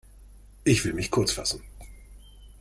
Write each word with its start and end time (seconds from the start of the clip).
Ich 0.63 0.83
will 0.83 0.93
mich 0.93 1.11
kurz 1.11 1.31
fassen. 1.31 1.61